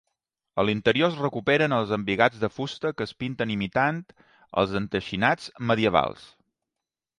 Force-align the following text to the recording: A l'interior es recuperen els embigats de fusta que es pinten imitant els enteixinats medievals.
A 0.61 0.63
l'interior 0.67 1.11
es 1.11 1.19
recuperen 1.23 1.75
els 1.79 1.93
embigats 1.97 2.39
de 2.45 2.49
fusta 2.55 2.93
que 2.97 3.07
es 3.11 3.15
pinten 3.25 3.55
imitant 3.57 4.01
els 4.63 4.77
enteixinats 4.83 5.55
medievals. 5.75 6.29